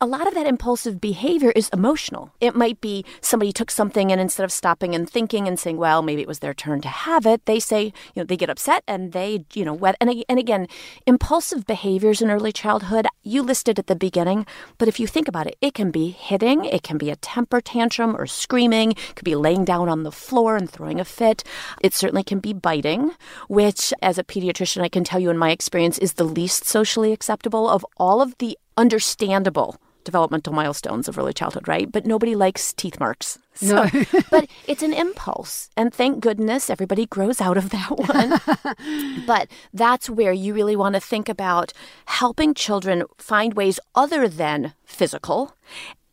a 0.00 0.06
lot 0.06 0.26
of 0.26 0.34
that 0.34 0.46
impulsive 0.46 1.00
behavior 1.00 1.50
is 1.54 1.68
emotional. 1.70 2.32
It 2.40 2.54
might 2.54 2.80
be 2.80 3.04
somebody 3.20 3.52
took 3.52 3.70
something 3.70 4.10
and 4.10 4.20
instead 4.20 4.44
of 4.44 4.52
stopping 4.52 4.94
and 4.94 5.08
thinking 5.08 5.46
and 5.46 5.58
saying, 5.58 5.76
well, 5.76 6.02
maybe 6.02 6.22
it 6.22 6.28
was 6.28 6.40
their 6.40 6.54
turn 6.54 6.80
to 6.82 6.88
have 6.88 7.26
it, 7.26 7.44
they 7.46 7.60
say, 7.60 7.84
you 7.84 7.92
know, 8.16 8.24
they 8.24 8.36
get 8.36 8.50
upset 8.50 8.82
and 8.86 9.12
they, 9.12 9.44
you 9.54 9.64
know, 9.64 9.78
and, 10.00 10.24
and 10.28 10.38
again, 10.38 10.66
impulsive 11.06 11.66
behaviors 11.66 12.20
in 12.20 12.30
early 12.30 12.52
childhood, 12.52 13.06
you 13.22 13.42
listed 13.42 13.78
at 13.78 13.86
the 13.86 13.96
beginning, 13.96 14.46
but 14.78 14.88
if 14.88 14.98
you 14.98 15.06
think 15.06 15.28
about 15.28 15.46
it, 15.46 15.56
it 15.60 15.74
can 15.74 15.90
be 15.90 16.10
hitting, 16.10 16.64
it 16.64 16.82
can 16.82 16.98
be 16.98 17.10
a 17.10 17.16
temper 17.16 17.60
tantrum 17.60 18.16
or 18.16 18.26
screaming, 18.26 18.92
it 18.92 19.16
could 19.16 19.24
be 19.24 19.36
laying 19.36 19.64
down 19.64 19.88
on 19.88 20.02
the 20.02 20.12
floor 20.12 20.56
and 20.56 20.68
throwing 20.70 21.00
a 21.00 21.04
fit. 21.04 21.44
It 21.80 21.94
certainly 21.94 22.24
can 22.24 22.40
be 22.40 22.52
biting, 22.52 23.12
which 23.48 23.92
as 24.02 24.18
a 24.18 24.24
pediatrician, 24.24 24.82
I 24.82 24.88
can 24.88 25.04
tell 25.04 25.20
you 25.20 25.30
in 25.30 25.38
my 25.38 25.50
experience 25.50 25.98
is 25.98 26.14
the 26.14 26.24
least 26.24 26.64
socially 26.64 27.12
acceptable 27.12 27.68
of 27.68 27.86
all 27.96 28.20
of 28.20 28.36
the 28.38 28.58
understandable 28.76 29.76
developmental 30.04 30.52
milestones 30.52 31.08
of 31.08 31.18
early 31.18 31.32
childhood, 31.32 31.66
right? 31.66 31.90
But 31.90 32.06
nobody 32.06 32.34
likes 32.34 32.72
teeth 32.72 33.00
marks. 33.00 33.38
So, 33.54 33.84
no. 33.84 34.04
but 34.30 34.48
it's 34.66 34.82
an 34.82 34.92
impulse. 34.92 35.70
And 35.76 35.92
thank 35.92 36.20
goodness 36.20 36.70
everybody 36.70 37.06
grows 37.06 37.40
out 37.40 37.56
of 37.56 37.70
that 37.70 37.90
one. 37.98 39.26
but 39.26 39.48
that's 39.72 40.08
where 40.08 40.32
you 40.32 40.54
really 40.54 40.76
want 40.76 40.94
to 40.94 41.00
think 41.00 41.28
about 41.28 41.72
helping 42.04 42.54
children 42.54 43.04
find 43.18 43.54
ways 43.54 43.80
other 43.94 44.28
than 44.28 44.74
physical 44.84 45.56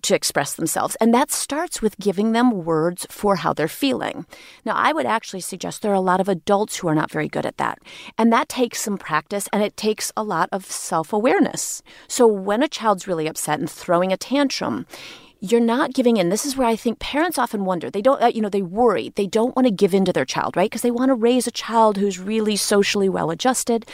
to 0.04 0.16
express 0.16 0.54
themselves. 0.54 0.96
And 1.00 1.14
that 1.14 1.32
starts 1.32 1.82
with 1.82 1.98
giving 2.00 2.32
them 2.32 2.64
words 2.64 3.06
for 3.10 3.38
how 3.38 3.54
they're 3.54 3.68
feeling. 3.68 4.26
Now, 4.66 4.76
I 4.76 4.94
would 4.94 5.06
actually 5.06 5.42
suggest 5.42 5.82
there 5.82 5.92
are 5.92 5.96
a 5.96 6.02
lot 6.02 6.22
of 6.22 6.30
adults 6.30 6.78
who 6.78 6.88
are 6.88 6.96
not 6.96 7.12
very 7.12 7.28
good 7.28 7.46
at 7.46 7.58
that. 7.58 7.80
And 8.18 8.32
that 8.32 8.50
takes 8.50 8.82
some 8.82 8.98
practice 8.98 9.48
and 9.52 9.64
it 9.64 9.78
takes 9.78 10.12
a 10.16 10.24
lot 10.24 10.50
of 10.52 10.66
self 10.66 11.14
awareness. 11.14 11.82
So 12.08 12.28
when 12.28 12.64
a 12.64 12.68
child's 12.68 13.08
really 13.08 13.28
upset 13.28 13.60
and 13.60 13.70
throwing 13.70 14.12
a 14.12 14.18
tantrum, 14.18 14.86
you're 15.44 15.60
not 15.60 15.94
giving 15.94 16.18
in. 16.18 16.30
This 16.30 16.46
is 16.46 16.56
where 16.56 16.68
I 16.68 16.76
think 16.76 17.00
parents 17.00 17.40
often 17.40 17.66
wonder. 17.66 17.90
They 17.90 18.02
don't, 18.02 18.22
uh, 18.22 18.28
you 18.28 18.42
know, 18.42 18.50
they 18.50 18.62
worry. 18.62 19.12
They 19.16 19.26
don't 19.26 19.56
want 19.56 19.66
to 19.66 19.74
give 19.74 19.94
in 19.96 20.06
to 20.06 20.14
their 20.14 20.24
child, 20.24 20.56
right? 20.56 20.70
Because 20.70 20.84
they 20.84 20.92
want 20.92 21.10
to 21.10 21.16
raise 21.16 21.48
a 21.48 21.52
child 21.52 21.98
who's 21.98 22.20
really 22.20 22.56
socially 22.56 23.10
well 23.10 23.32
adjusted. 23.32 23.88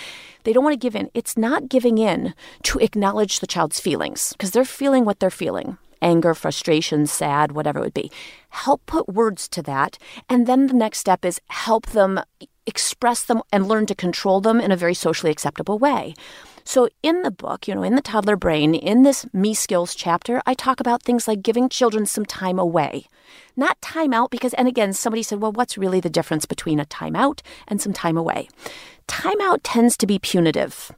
They 0.44 0.52
don't 0.52 0.64
want 0.64 0.74
to 0.74 0.78
give 0.78 0.96
in. 0.96 1.10
It's 1.14 1.38
not 1.38 1.70
giving 1.70 1.98
in 1.98 2.34
to 2.64 2.80
acknowledge 2.80 3.40
the 3.40 3.48
child's 3.48 3.80
feelings 3.80 4.34
because 4.34 4.52
they're 4.52 4.66
feeling 4.66 5.06
what 5.06 5.22
they're 5.22 5.30
feeling 5.30 5.78
anger, 6.02 6.34
frustration, 6.34 7.08
sad, 7.08 7.52
whatever 7.52 7.80
it 7.80 7.84
would 7.84 7.94
be. 7.94 8.12
Help 8.50 8.86
put 8.86 9.08
words 9.10 9.48
to 9.50 9.62
that. 9.64 9.98
And 10.30 10.48
then 10.48 10.68
the 10.68 10.74
next 10.74 11.00
step 11.00 11.26
is 11.26 11.42
help 11.50 11.88
them 11.88 12.20
express 12.66 13.24
them 13.24 13.42
and 13.52 13.68
learn 13.68 13.86
to 13.88 13.96
control 13.96 14.42
them 14.42 14.60
in 14.60 14.72
a 14.72 14.76
very 14.76 14.94
socially 14.94 15.32
acceptable 15.32 15.80
way. 15.80 16.14
So, 16.64 16.90
in 17.02 17.22
the 17.22 17.32
book, 17.32 17.66
you 17.66 17.74
know, 17.74 17.82
in 17.82 17.96
the 17.96 18.02
toddler 18.02 18.36
brain, 18.36 18.76
in 18.76 19.04
this 19.04 19.26
Me 19.32 19.54
Skills 19.54 19.96
chapter, 19.96 20.42
I 20.46 20.54
talk 20.54 20.82
about 20.82 21.02
things 21.02 21.26
like 21.26 21.42
giving 21.42 21.70
children 21.70 22.06
some 22.06 22.26
time 22.26 22.60
away. 22.60 23.06
Not 23.56 23.82
time 23.82 24.14
out, 24.14 24.32
because, 24.32 24.54
and 24.56 24.68
again, 24.68 24.92
somebody 24.92 25.24
said, 25.24 25.42
well, 25.42 25.54
what's 25.54 25.78
really 25.78 26.02
the 26.02 26.10
difference 26.10 26.46
between 26.46 26.82
a 26.82 26.86
time 26.86 27.16
out 27.16 27.42
and 27.70 27.82
some 27.82 27.94
time 27.94 28.18
away? 28.18 28.50
Time 29.08 29.40
out 29.40 29.64
tends 29.64 29.96
to 29.96 30.06
be 30.06 30.20
punitive. 30.20 30.92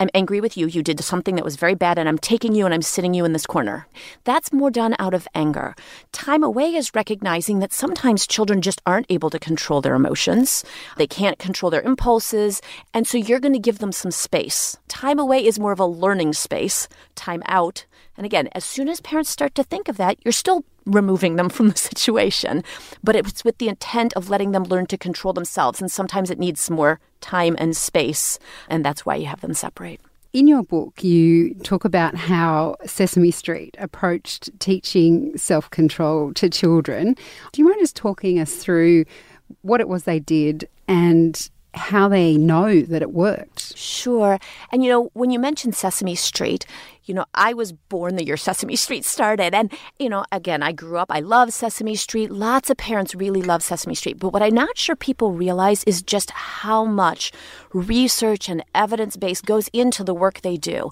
I'm 0.00 0.10
angry 0.14 0.40
with 0.40 0.56
you. 0.56 0.66
You 0.66 0.82
did 0.82 1.02
something 1.02 1.34
that 1.34 1.44
was 1.44 1.56
very 1.56 1.74
bad, 1.74 1.98
and 1.98 2.08
I'm 2.08 2.18
taking 2.18 2.54
you 2.54 2.64
and 2.64 2.72
I'm 2.72 2.82
sitting 2.82 3.14
you 3.14 3.24
in 3.24 3.32
this 3.32 3.46
corner. 3.46 3.86
That's 4.24 4.52
more 4.52 4.70
done 4.70 4.94
out 4.98 5.12
of 5.12 5.26
anger. 5.34 5.74
Time 6.12 6.44
away 6.44 6.74
is 6.74 6.94
recognizing 6.94 7.58
that 7.58 7.72
sometimes 7.72 8.26
children 8.26 8.62
just 8.62 8.80
aren't 8.86 9.10
able 9.10 9.30
to 9.30 9.38
control 9.38 9.80
their 9.80 9.94
emotions. 9.94 10.64
They 10.96 11.06
can't 11.06 11.38
control 11.38 11.70
their 11.70 11.82
impulses. 11.82 12.62
And 12.94 13.06
so 13.06 13.18
you're 13.18 13.40
going 13.40 13.54
to 13.54 13.58
give 13.58 13.78
them 13.78 13.92
some 13.92 14.12
space. 14.12 14.76
Time 14.86 15.18
away 15.18 15.44
is 15.44 15.58
more 15.58 15.72
of 15.72 15.80
a 15.80 15.86
learning 15.86 16.32
space. 16.34 16.88
Time 17.14 17.42
out 17.46 17.86
And 18.18 18.26
again, 18.26 18.48
as 18.50 18.64
soon 18.64 18.88
as 18.88 19.00
parents 19.00 19.30
start 19.30 19.54
to 19.54 19.62
think 19.62 19.88
of 19.88 19.96
that, 19.96 20.18
you're 20.24 20.32
still 20.32 20.64
removing 20.88 21.36
them 21.36 21.48
from 21.48 21.68
the 21.68 21.76
situation, 21.90 22.64
but 23.04 23.16
it's 23.16 23.44
with 23.44 23.58
the 23.58 23.68
intent 23.68 24.12
of 24.14 24.30
letting 24.30 24.52
them 24.52 24.64
learn 24.64 24.86
to 24.86 24.98
control 24.98 25.32
themselves. 25.32 25.80
And 25.80 25.90
sometimes 25.90 26.30
it 26.30 26.38
needs 26.38 26.70
more 26.70 27.00
time 27.20 27.56
and 27.58 27.76
space, 27.76 28.38
and 28.68 28.84
that's 28.84 29.04
why 29.04 29.16
you 29.16 29.26
have 29.26 29.40
them 29.40 29.54
separate. 29.54 30.00
In 30.32 30.46
your 30.46 30.62
book, 30.62 31.02
you 31.02 31.54
talk 31.54 31.84
about 31.84 32.14
how 32.14 32.76
Sesame 32.84 33.30
Street 33.30 33.74
approached 33.78 34.50
teaching 34.60 35.36
self 35.38 35.70
control 35.70 36.34
to 36.34 36.50
children. 36.50 37.14
Do 37.52 37.62
you 37.62 37.64
mind 37.64 37.80
just 37.80 37.96
talking 37.96 38.38
us 38.38 38.54
through 38.56 39.06
what 39.62 39.80
it 39.80 39.88
was 39.88 40.04
they 40.04 40.20
did 40.20 40.68
and 40.86 41.50
how 41.74 42.08
they 42.08 42.36
know 42.36 42.80
that 42.82 43.02
it 43.02 43.12
worked. 43.12 43.76
Sure. 43.76 44.38
And 44.72 44.82
you 44.82 44.90
know, 44.90 45.10
when 45.12 45.30
you 45.30 45.38
mentioned 45.38 45.74
Sesame 45.74 46.14
Street, 46.14 46.66
you 47.04 47.14
know, 47.14 47.24
I 47.34 47.54
was 47.54 47.72
born 47.72 48.16
the 48.16 48.24
year 48.24 48.36
Sesame 48.48 48.76
Street 48.76 49.04
started. 49.04 49.54
And, 49.54 49.72
you 49.98 50.08
know, 50.08 50.24
again, 50.30 50.62
I 50.62 50.72
grew 50.72 50.98
up, 50.98 51.10
I 51.10 51.20
love 51.20 51.52
Sesame 51.52 51.94
Street. 51.94 52.30
Lots 52.30 52.70
of 52.70 52.76
parents 52.76 53.14
really 53.14 53.42
love 53.42 53.62
Sesame 53.62 53.94
Street. 53.94 54.18
But 54.18 54.32
what 54.32 54.42
I'm 54.42 54.54
not 54.54 54.76
sure 54.76 54.96
people 54.96 55.32
realize 55.32 55.84
is 55.84 56.02
just 56.02 56.30
how 56.30 56.84
much 56.84 57.32
research 57.72 58.48
and 58.48 58.64
evidence 58.74 59.16
base 59.16 59.40
goes 59.40 59.68
into 59.72 60.04
the 60.04 60.14
work 60.14 60.42
they 60.42 60.56
do 60.56 60.90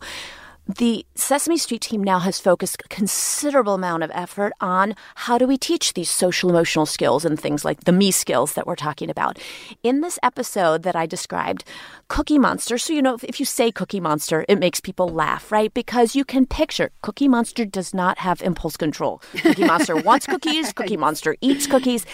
the 0.66 1.06
Sesame 1.14 1.56
Street 1.58 1.80
team 1.80 2.02
now 2.02 2.18
has 2.18 2.40
focused 2.40 2.82
a 2.84 2.88
considerable 2.88 3.74
amount 3.74 4.02
of 4.02 4.10
effort 4.12 4.52
on 4.60 4.94
how 5.14 5.38
do 5.38 5.46
we 5.46 5.56
teach 5.56 5.94
these 5.94 6.10
social 6.10 6.50
emotional 6.50 6.86
skills 6.86 7.24
and 7.24 7.38
things 7.38 7.64
like 7.64 7.84
the 7.84 7.92
me 7.92 8.10
skills 8.10 8.54
that 8.54 8.66
we're 8.66 8.74
talking 8.74 9.08
about. 9.08 9.38
In 9.82 10.00
this 10.00 10.18
episode 10.22 10.82
that 10.82 10.96
I 10.96 11.06
described, 11.06 11.64
Cookie 12.08 12.38
Monster, 12.38 12.78
so 12.78 12.92
you 12.92 13.00
know, 13.00 13.14
if, 13.14 13.24
if 13.24 13.38
you 13.38 13.46
say 13.46 13.70
Cookie 13.70 14.00
Monster, 14.00 14.44
it 14.48 14.58
makes 14.58 14.80
people 14.80 15.08
laugh, 15.08 15.52
right? 15.52 15.72
Because 15.72 16.16
you 16.16 16.24
can 16.24 16.46
picture 16.46 16.90
Cookie 17.02 17.28
Monster 17.28 17.64
does 17.64 17.94
not 17.94 18.18
have 18.18 18.42
impulse 18.42 18.76
control. 18.76 19.22
Cookie 19.42 19.64
Monster 19.64 19.96
wants 20.02 20.26
cookies, 20.26 20.72
Cookie 20.72 20.96
Monster 20.96 21.36
eats 21.40 21.66
cookies. 21.66 22.04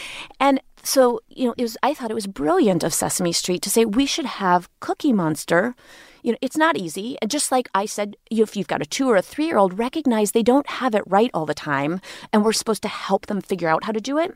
And 0.40 0.60
so, 0.82 1.20
you 1.28 1.46
know, 1.46 1.54
it 1.56 1.62
was 1.62 1.78
I 1.82 1.94
thought 1.94 2.10
it 2.10 2.14
was 2.14 2.26
brilliant 2.26 2.84
of 2.84 2.92
Sesame 2.92 3.32
Street 3.32 3.62
to 3.62 3.70
say 3.70 3.86
we 3.86 4.04
should 4.04 4.26
have 4.26 4.68
Cookie 4.80 5.12
Monster 5.12 5.74
you 6.22 6.32
know, 6.32 6.38
it's 6.40 6.56
not 6.56 6.76
easy. 6.76 7.16
Just 7.26 7.50
like 7.52 7.68
I 7.74 7.86
said, 7.86 8.16
if 8.30 8.56
you've 8.56 8.68
got 8.68 8.82
a 8.82 8.86
two 8.86 9.08
or 9.08 9.16
a 9.16 9.22
three 9.22 9.46
year 9.46 9.58
old, 9.58 9.78
recognize 9.78 10.32
they 10.32 10.42
don't 10.42 10.68
have 10.68 10.94
it 10.94 11.02
right 11.06 11.30
all 11.34 11.46
the 11.46 11.54
time, 11.54 12.00
and 12.32 12.44
we're 12.44 12.52
supposed 12.52 12.82
to 12.82 12.88
help 12.88 13.26
them 13.26 13.40
figure 13.40 13.68
out 13.68 13.84
how 13.84 13.92
to 13.92 14.00
do 14.00 14.18
it. 14.18 14.32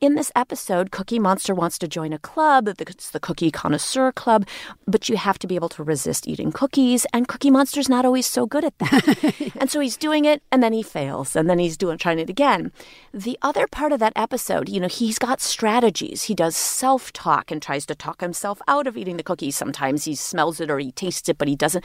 In 0.00 0.14
this 0.14 0.32
episode, 0.34 0.90
Cookie 0.90 1.18
Monster 1.18 1.54
wants 1.54 1.78
to 1.78 1.86
join 1.86 2.14
a 2.14 2.18
club. 2.18 2.68
It's 2.68 3.10
the 3.10 3.20
Cookie 3.20 3.50
Connoisseur 3.50 4.12
Club, 4.12 4.46
but 4.86 5.10
you 5.10 5.18
have 5.18 5.38
to 5.40 5.46
be 5.46 5.56
able 5.56 5.68
to 5.68 5.84
resist 5.84 6.26
eating 6.26 6.52
cookies, 6.52 7.04
and 7.12 7.28
Cookie 7.28 7.50
Monster's 7.50 7.90
not 7.90 8.06
always 8.06 8.24
so 8.24 8.46
good 8.46 8.64
at 8.64 8.78
that. 8.78 9.52
and 9.60 9.70
so 9.70 9.78
he's 9.78 9.98
doing 9.98 10.24
it, 10.24 10.42
and 10.50 10.62
then 10.62 10.72
he 10.72 10.82
fails, 10.82 11.36
and 11.36 11.50
then 11.50 11.58
he's 11.58 11.76
doing 11.76 11.98
trying 11.98 12.18
it 12.18 12.30
again. 12.30 12.72
The 13.12 13.38
other 13.42 13.66
part 13.66 13.92
of 13.92 14.00
that 14.00 14.14
episode, 14.16 14.70
you 14.70 14.80
know, 14.80 14.88
he's 14.88 15.18
got 15.18 15.42
strategies. 15.42 16.22
He 16.22 16.34
does 16.34 16.56
self 16.56 17.12
talk 17.12 17.50
and 17.50 17.60
tries 17.60 17.84
to 17.84 17.94
talk 17.94 18.22
himself 18.22 18.62
out 18.66 18.86
of 18.86 18.96
eating 18.96 19.18
the 19.18 19.22
cookies. 19.22 19.54
Sometimes 19.54 20.04
he 20.04 20.14
smells 20.14 20.62
it 20.62 20.70
or 20.70 20.78
he 20.78 20.92
tastes 20.92 21.28
it, 21.28 21.36
but 21.36 21.46
he 21.46 21.56
doesn't 21.56 21.84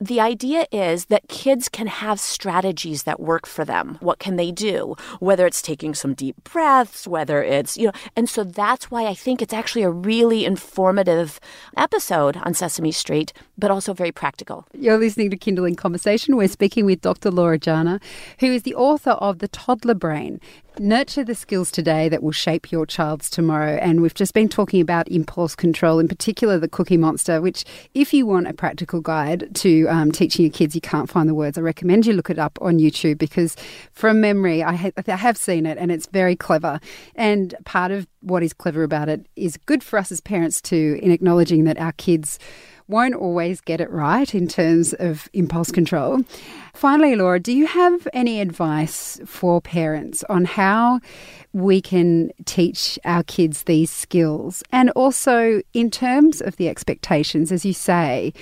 the 0.00 0.18
idea 0.18 0.66
is 0.72 1.06
that 1.06 1.28
kids 1.28 1.68
can 1.68 1.86
have 1.86 2.18
strategies 2.18 3.02
that 3.02 3.20
work 3.20 3.46
for 3.46 3.66
them. 3.66 3.98
What 4.00 4.18
can 4.18 4.36
they 4.36 4.50
do? 4.50 4.96
Whether 5.18 5.46
it's 5.46 5.60
taking 5.60 5.94
some 5.94 6.14
deep 6.14 6.42
breaths, 6.42 7.06
whether 7.06 7.42
it's, 7.42 7.76
you 7.76 7.86
know, 7.86 7.92
and 8.16 8.28
so 8.28 8.42
that's 8.42 8.90
why 8.90 9.06
I 9.06 9.14
think 9.14 9.42
it's 9.42 9.52
actually 9.52 9.82
a 9.82 9.90
really 9.90 10.46
informative 10.46 11.38
episode 11.76 12.38
on 12.38 12.54
Sesame 12.54 12.92
Street, 12.92 13.34
but 13.58 13.70
also 13.70 13.92
very 13.92 14.10
practical. 14.10 14.66
You're 14.72 14.96
listening 14.96 15.30
to 15.30 15.36
Kinderling 15.36 15.76
Conversation. 15.76 16.36
We're 16.36 16.48
speaking 16.48 16.86
with 16.86 17.02
Dr. 17.02 17.30
Laura 17.30 17.58
Jana, 17.58 18.00
who 18.38 18.46
is 18.46 18.62
the 18.62 18.74
author 18.74 19.12
of 19.12 19.40
The 19.40 19.48
Toddler 19.48 19.94
Brain 19.94 20.40
Nurture 20.80 21.24
the 21.24 21.34
skills 21.34 21.70
today 21.70 22.08
that 22.08 22.22
will 22.22 22.32
shape 22.32 22.72
your 22.72 22.86
child's 22.86 23.28
tomorrow. 23.28 23.76
And 23.82 24.00
we've 24.00 24.14
just 24.14 24.32
been 24.32 24.48
talking 24.48 24.80
about 24.80 25.08
impulse 25.08 25.54
control, 25.54 25.98
in 25.98 26.08
particular 26.08 26.58
the 26.58 26.68
Cookie 26.68 26.96
Monster, 26.96 27.42
which, 27.42 27.66
if 27.92 28.14
you 28.14 28.24
want 28.24 28.48
a 28.48 28.54
practical 28.54 29.02
guide 29.02 29.54
to 29.56 29.86
um, 29.88 30.10
teaching 30.10 30.46
your 30.46 30.52
kids, 30.52 30.74
you 30.74 30.80
can't 30.80 31.10
find 31.10 31.28
the 31.28 31.34
words. 31.34 31.58
I 31.58 31.60
recommend 31.60 32.06
you 32.06 32.14
look 32.14 32.30
it 32.30 32.38
up 32.38 32.58
on 32.62 32.78
YouTube 32.78 33.18
because, 33.18 33.56
from 33.92 34.22
memory, 34.22 34.62
I, 34.62 34.74
ha- 34.74 34.90
I 35.06 35.16
have 35.16 35.36
seen 35.36 35.66
it 35.66 35.76
and 35.76 35.92
it's 35.92 36.06
very 36.06 36.34
clever. 36.34 36.80
And 37.14 37.54
part 37.66 37.90
of 37.90 38.06
what 38.22 38.42
is 38.42 38.54
clever 38.54 38.82
about 38.82 39.10
it 39.10 39.26
is 39.36 39.58
good 39.58 39.82
for 39.82 39.98
us 39.98 40.10
as 40.10 40.22
parents 40.22 40.62
to, 40.62 40.98
in 41.02 41.10
acknowledging 41.10 41.64
that 41.64 41.78
our 41.78 41.92
kids 41.92 42.38
won't 42.90 43.14
always 43.14 43.60
get 43.60 43.80
it 43.80 43.90
right 43.90 44.34
in 44.34 44.48
terms 44.48 44.92
of 44.94 45.28
impulse 45.32 45.70
control. 45.70 46.20
Finally, 46.74 47.16
Laura, 47.16 47.38
do 47.38 47.52
you 47.52 47.66
have 47.66 48.08
any 48.12 48.40
advice 48.40 49.20
for 49.24 49.60
parents 49.60 50.24
on 50.28 50.44
how 50.44 51.00
we 51.52 51.80
can 51.80 52.30
teach 52.44 52.98
our 53.04 53.22
kids 53.22 53.62
these 53.62 53.90
skills? 53.90 54.62
And 54.72 54.90
also, 54.90 55.62
in 55.72 55.90
terms 55.90 56.40
of 56.40 56.56
the 56.56 56.68
expectations, 56.68 57.52
as 57.52 57.64
you 57.64 57.72
say, 57.72 58.32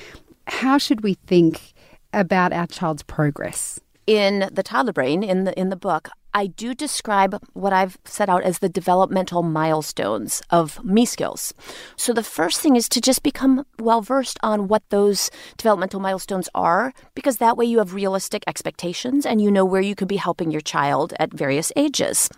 how 0.47 0.78
should 0.78 1.02
we 1.02 1.14
think 1.14 1.75
about 2.12 2.52
our 2.52 2.67
child's 2.67 3.02
progress? 3.02 3.78
In 4.07 4.49
the 4.50 4.62
toddler 4.62 4.95
brain, 4.95 5.23
in 5.23 5.45
the 5.45 5.59
in 5.59 5.69
the 5.69 5.76
book, 5.76 6.09
I 6.38 6.47
do 6.47 6.73
describe 6.73 7.42
what 7.54 7.73
I've 7.73 7.99
set 8.04 8.28
out 8.28 8.45
as 8.45 8.61
the 8.61 8.68
developmental 8.68 9.42
milestones 9.42 10.40
of 10.50 10.78
me 10.85 11.04
skills. 11.04 11.52
So 11.97 12.12
the 12.12 12.23
first 12.23 12.61
thing 12.61 12.76
is 12.76 12.88
to 12.90 13.00
just 13.00 13.25
become 13.25 13.66
well 13.80 14.02
versed 14.02 14.38
on 14.40 14.68
what 14.68 14.88
those 14.90 15.33
developmental 15.57 15.99
milestones 15.99 16.49
are, 16.54 16.92
because 17.16 17.38
that 17.38 17.57
way 17.57 17.64
you 17.64 17.78
have 17.78 17.92
realistic 17.92 18.45
expectations 18.47 19.26
and 19.26 19.42
you 19.42 19.50
know 19.50 19.64
where 19.64 19.80
you 19.80 19.97
could 19.97 20.07
be 20.07 20.16
helping 20.16 20.52
your 20.52 20.61
child 20.61 21.12
at 21.18 21.33
various 21.33 21.73
ages. 21.75 22.30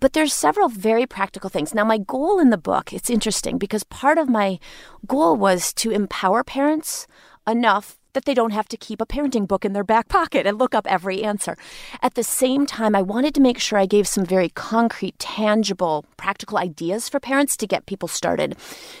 But 0.00 0.14
there's 0.14 0.34
several 0.34 0.68
very 0.68 1.06
practical 1.06 1.48
things. 1.48 1.72
Now 1.72 1.84
my 1.84 1.98
goal 1.98 2.40
in 2.40 2.50
the 2.50 2.58
book, 2.58 2.92
it's 2.92 3.08
interesting 3.08 3.56
because 3.56 3.84
part 3.84 4.18
of 4.18 4.28
my 4.28 4.58
goal 5.06 5.36
was 5.36 5.72
to 5.74 5.92
empower 5.92 6.42
parents 6.42 7.06
enough 7.46 8.00
that 8.18 8.24
they 8.24 8.34
don't 8.34 8.50
have 8.50 8.66
to 8.66 8.76
keep 8.76 9.00
a 9.00 9.06
parenting 9.06 9.46
book 9.46 9.64
in 9.64 9.74
their 9.74 9.84
back 9.84 10.08
pocket 10.08 10.44
and 10.44 10.58
look 10.58 10.74
up 10.74 10.88
every 10.88 11.22
answer. 11.22 11.56
At 12.02 12.14
the 12.14 12.24
same 12.24 12.66
time, 12.66 12.96
I 12.96 13.00
wanted 13.00 13.32
to 13.36 13.40
make 13.40 13.60
sure 13.60 13.78
I 13.78 13.86
gave 13.86 14.08
some 14.08 14.24
very 14.26 14.48
concrete, 14.48 15.16
tangible, 15.20 16.04
practical 16.16 16.58
ideas 16.58 17.08
for 17.08 17.20
parents 17.20 17.56
to 17.58 17.66
get 17.68 17.86
people 17.86 18.08
started. 18.08 18.56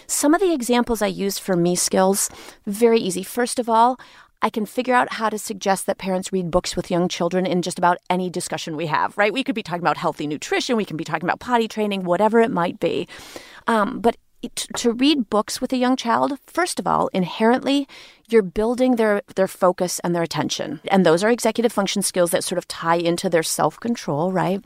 Some 0.06 0.34
of 0.34 0.40
the 0.40 0.52
examples 0.52 1.02
I 1.02 1.08
use 1.08 1.36
for 1.36 1.56
me 1.56 1.74
skills, 1.74 2.30
very 2.64 3.00
easy. 3.00 3.24
First 3.24 3.58
of 3.58 3.68
all, 3.68 3.98
I 4.40 4.50
can 4.50 4.66
figure 4.66 4.94
out 4.94 5.14
how 5.14 5.28
to 5.30 5.38
suggest 5.38 5.86
that 5.86 5.98
parents 5.98 6.32
read 6.32 6.52
books 6.52 6.76
with 6.76 6.88
young 6.88 7.08
children 7.08 7.44
in 7.44 7.60
just 7.60 7.76
about 7.76 7.98
any 8.08 8.30
discussion 8.30 8.76
we 8.76 8.86
have, 8.86 9.18
right? 9.18 9.32
We 9.32 9.42
could 9.42 9.56
be 9.56 9.64
talking 9.64 9.82
about 9.82 9.96
healthy 9.96 10.28
nutrition, 10.28 10.76
we 10.76 10.84
can 10.84 10.96
be 10.96 11.02
talking 11.02 11.28
about 11.28 11.40
potty 11.40 11.66
training, 11.66 12.04
whatever 12.04 12.38
it 12.38 12.52
might 12.52 12.78
be. 12.78 13.08
Um, 13.66 13.98
but 13.98 14.16
to 14.76 14.92
read 14.92 15.28
books 15.30 15.60
with 15.60 15.72
a 15.72 15.76
young 15.76 15.96
child, 15.96 16.38
first 16.46 16.78
of 16.78 16.86
all, 16.86 17.08
inherently, 17.08 17.88
you're 18.28 18.42
building 18.42 18.96
their, 18.96 19.22
their 19.34 19.48
focus 19.48 20.00
and 20.00 20.14
their 20.14 20.22
attention. 20.22 20.80
And 20.88 21.04
those 21.04 21.24
are 21.24 21.30
executive 21.30 21.72
function 21.72 22.02
skills 22.02 22.30
that 22.30 22.44
sort 22.44 22.58
of 22.58 22.68
tie 22.68 22.96
into 22.96 23.28
their 23.28 23.42
self 23.42 23.80
control, 23.80 24.32
right? 24.32 24.62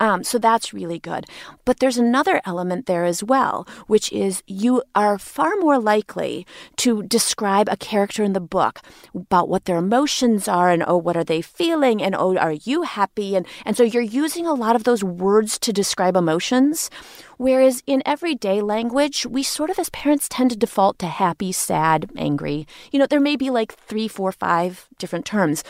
Um, 0.00 0.24
so 0.24 0.38
that's 0.38 0.74
really 0.74 0.98
good. 0.98 1.26
But 1.64 1.78
there's 1.78 1.98
another 1.98 2.40
element 2.44 2.86
there 2.86 3.04
as 3.04 3.22
well, 3.22 3.66
which 3.86 4.12
is 4.12 4.42
you 4.46 4.82
are 4.94 5.18
far 5.18 5.56
more 5.56 5.78
likely 5.78 6.46
to 6.76 7.02
describe 7.04 7.68
a 7.68 7.76
character 7.76 8.22
in 8.22 8.32
the 8.32 8.40
book 8.40 8.80
about 9.14 9.48
what 9.48 9.64
their 9.64 9.76
emotions 9.76 10.48
are 10.48 10.70
and 10.70 10.84
oh, 10.86 10.96
what 10.96 11.16
are 11.16 11.24
they 11.24 11.42
feeling 11.42 12.02
and 12.02 12.14
oh, 12.14 12.36
are 12.36 12.52
you 12.52 12.82
happy? 12.82 13.36
And, 13.36 13.46
and 13.64 13.76
so 13.76 13.82
you're 13.82 14.02
using 14.02 14.46
a 14.46 14.54
lot 14.54 14.76
of 14.76 14.84
those 14.84 15.04
words 15.04 15.58
to 15.60 15.72
describe 15.72 16.16
emotions. 16.16 16.90
Whereas 17.36 17.82
in 17.86 18.02
everyday 18.06 18.60
language, 18.60 19.26
we 19.26 19.42
sort 19.42 19.70
of 19.70 19.78
as 19.78 19.90
parents 19.90 20.28
tend 20.28 20.50
to 20.50 20.56
default 20.56 20.98
to 21.00 21.06
happy, 21.06 21.50
sad, 21.52 22.10
angry. 22.16 22.66
You 22.92 22.98
know, 22.98 23.03
know, 23.04 23.08
there 23.08 23.20
may 23.20 23.36
be 23.36 23.50
like 23.50 23.74
three, 23.74 24.08
four, 24.08 24.32
five 24.32 24.88
different 24.98 25.26
terms. 25.26 25.62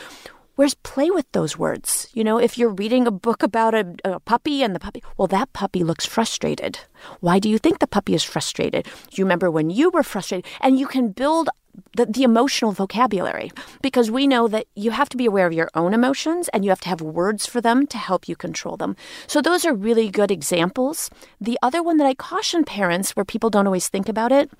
Whereas 0.57 0.75
play 0.75 1.11
with 1.11 1.31
those 1.33 1.59
words. 1.59 2.07
You 2.15 2.23
know, 2.23 2.39
if 2.39 2.57
you're 2.57 2.71
reading 2.71 3.09
a 3.09 3.11
book 3.11 3.43
about 3.43 3.75
a, 3.75 3.95
a, 4.05 4.21
puppy 4.21 4.63
and 4.63 4.73
the 4.73 4.79
puppy, 4.79 5.03
well, 5.17 5.27
that 5.27 5.53
puppy 5.53 5.83
looks 5.83 6.07
frustrated. 6.07 6.79
Why 7.19 7.41
do 7.41 7.49
you 7.49 7.59
think 7.59 7.81
the 7.81 7.89
puppy 7.89 8.15
is 8.15 8.23
frustrated? 8.23 8.85
Do 8.85 9.17
you 9.17 9.25
remember 9.25 9.51
when 9.51 9.69
you 9.69 9.91
were 9.91 10.05
frustrated? 10.05 10.49
And 10.61 10.79
you 10.79 10.87
can 10.87 11.11
build 11.11 11.49
the, 11.97 12.07
the 12.07 12.23
emotional 12.23 12.71
vocabulary 12.71 13.51
because 13.83 14.13
we 14.13 14.29
know 14.29 14.47
that 14.47 14.67
you 14.77 14.93
have 14.93 15.09
to 15.09 15.17
be 15.17 15.27
aware 15.27 15.49
of 15.49 15.53
your 15.53 15.71
own 15.75 15.93
emotions 15.93 16.49
and 16.55 16.65
you 16.65 16.71
have 16.71 16.81
to 16.83 16.89
have 16.89 17.01
words 17.01 17.47
for 17.47 17.61
them 17.61 17.85
to 17.89 17.99
help 17.99 18.29
you 18.29 18.37
control 18.37 18.77
them. 18.77 18.95
So, 19.27 19.43
those 19.43 19.65
are 19.65 19.75
really 19.75 20.09
good 20.09 20.31
examples. 20.31 21.11
The 21.41 21.59
other 21.63 21.83
one 21.83 21.97
that 21.97 22.07
I 22.07 22.15
caution 22.15 22.63
parents 22.63 23.17
where 23.17 23.25
people 23.25 23.51
don't 23.51 23.67
always 23.67 23.89
think 23.89 24.09
about 24.09 24.31
it 24.31 24.53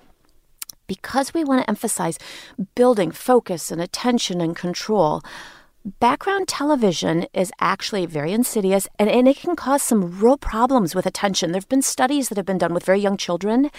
because 0.87 1.33
we 1.33 1.43
want 1.43 1.61
to 1.61 1.69
emphasize 1.69 2.17
building 2.75 3.11
focus 3.11 3.71
and 3.71 3.81
attention 3.81 4.41
and 4.41 4.55
control, 4.55 5.21
background 5.99 6.47
television 6.47 7.27
is 7.33 7.51
actually 7.59 8.05
very 8.05 8.31
insidious 8.31 8.87
and, 8.97 9.09
and 9.09 9.27
it 9.27 9.37
can 9.37 9.55
cause 9.55 9.83
some 9.83 10.19
real 10.19 10.37
problems 10.37 10.95
with 10.95 11.05
attention. 11.05 11.51
There 11.51 11.59
have 11.59 11.69
been 11.69 11.81
studies 11.81 12.29
that 12.29 12.37
have 12.37 12.45
been 12.45 12.57
done 12.57 12.73
with 12.73 12.85
very 12.85 12.99
young 12.99 13.17
children 13.17 13.69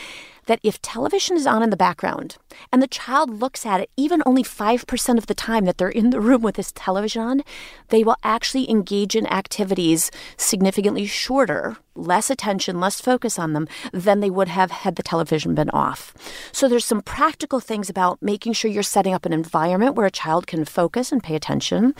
that 0.47 0.61
if 0.63 0.81
television 0.83 1.37
is 1.37 1.47
on 1.47 1.63
in 1.63 1.71
the 1.71 1.77
background 1.77 2.37
and 2.73 2.83
the 2.83 2.89
child 2.89 3.31
looks 3.31 3.67
at 3.67 3.81
it 3.81 3.91
even 3.97 4.23
only 4.25 4.43
5% 4.43 5.19
of 5.19 5.27
the 5.27 5.35
time 5.35 5.65
that 5.65 5.79
they're 5.79 5.89
in 5.89 6.11
the 6.11 6.21
room 6.21 6.43
with 6.43 6.57
this 6.57 6.73
television 6.75 7.23
on, 7.23 7.43
they 7.89 8.03
will 8.03 8.17
actually 8.23 8.71
engage 8.71 9.15
in 9.15 9.27
activities 9.27 10.11
significantly 10.37 11.07
shorter, 11.07 11.77
less 11.95 12.31
attention, 12.31 12.81
less 12.81 13.01
focus 13.01 13.39
on 13.39 13.53
them 13.53 13.69
than 13.93 14.21
they 14.21 14.31
would 14.31 14.49
have 14.49 14.71
had 14.71 14.97
the 14.97 15.03
television 15.03 15.55
been 15.55 15.71
off. 15.71 16.15
So 16.53 16.69
there's 16.69 16.85
some 16.85 17.03
practical 17.03 17.61
things 17.61 17.91
about 17.91 18.23
making 18.23 18.53
sure 18.53 18.71
you're 18.71 18.83
setting 18.83 19.15
up 19.15 19.27
an 19.27 19.33
environment 19.33 19.95
where 19.95 20.07
a 20.07 20.11
child 20.11 20.47
can 20.47 20.65
focus 20.65 21.13
and 21.13 21.23
pay 21.23 21.35
attention. 21.35 21.95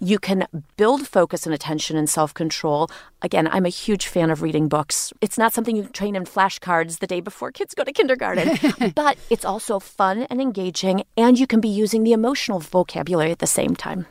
You 0.00 0.18
can 0.18 0.46
build 0.76 1.06
focus 1.06 1.46
and 1.46 1.54
attention 1.54 1.96
and 1.96 2.08
self-control. 2.08 2.90
Again, 3.20 3.48
I'm 3.48 3.66
a 3.66 3.70
huge 3.70 4.06
fan 4.06 4.30
of 4.30 4.42
reading 4.42 4.68
books. 4.68 5.12
It's 5.20 5.38
not 5.38 5.52
something 5.52 5.76
you 5.76 5.84
train 5.84 6.16
in 6.16 6.24
flashcards 6.24 6.98
the 6.98 7.06
day 7.06 7.20
before 7.20 7.52
kids 7.52 7.74
go 7.74 7.84
to 7.84 7.91
kindergarten, 7.92 8.92
but 8.94 9.18
it's 9.30 9.44
also 9.44 9.78
fun 9.78 10.26
and 10.30 10.40
engaging, 10.40 11.04
and 11.16 11.38
you 11.38 11.46
can 11.46 11.60
be 11.60 11.68
using 11.68 12.04
the 12.04 12.12
emotional 12.12 12.58
vocabulary 12.58 13.30
at 13.30 13.38
the 13.38 13.46
same 13.46 13.76
time. 13.76 14.06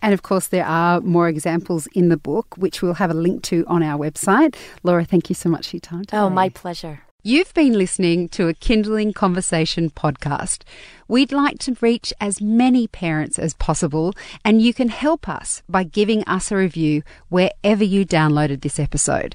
And 0.00 0.14
of 0.14 0.22
course, 0.22 0.48
there 0.48 0.66
are 0.66 1.00
more 1.00 1.28
examples 1.28 1.88
in 1.88 2.08
the 2.08 2.16
book, 2.16 2.56
which 2.56 2.82
we'll 2.82 2.94
have 2.94 3.10
a 3.10 3.14
link 3.14 3.42
to 3.44 3.64
on 3.66 3.82
our 3.82 3.98
website. 3.98 4.54
Laura, 4.82 5.04
thank 5.04 5.28
you 5.28 5.34
so 5.34 5.48
much 5.48 5.68
for 5.68 5.76
your 5.76 5.80
time 5.80 6.04
today. 6.04 6.18
Oh, 6.18 6.30
my 6.30 6.48
pleasure. 6.48 7.00
You've 7.24 7.52
been 7.52 7.72
listening 7.72 8.28
to 8.30 8.46
a 8.46 8.54
Kinderling 8.54 9.12
Conversation 9.12 9.90
podcast. 9.90 10.62
We'd 11.08 11.32
like 11.32 11.58
to 11.58 11.76
reach 11.80 12.12
as 12.20 12.40
many 12.40 12.86
parents 12.86 13.40
as 13.40 13.54
possible, 13.54 14.14
and 14.44 14.62
you 14.62 14.72
can 14.72 14.88
help 14.88 15.28
us 15.28 15.62
by 15.68 15.82
giving 15.82 16.22
us 16.24 16.52
a 16.52 16.56
review 16.56 17.02
wherever 17.28 17.82
you 17.82 18.06
downloaded 18.06 18.62
this 18.62 18.78
episode. 18.78 19.34